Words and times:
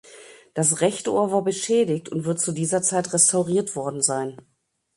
Das 0.55 0.81
rechte 0.81 1.13
Ohr 1.13 1.31
war 1.31 1.43
beschädigt 1.43 2.09
und 2.09 2.25
wird 2.25 2.39
zu 2.39 2.53
dieser 2.53 2.81
Zeit 2.81 3.13
restauriert 3.13 3.75
worden 3.75 4.01
sein. 4.01 4.35